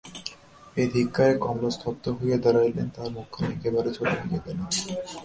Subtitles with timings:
[0.77, 4.59] এই ধিক্কারে কমলা স্তব্ধ হইয়া দাঁড়াইল, তাহার মুখখানি একেবারে ছোটো হইয়া গেল।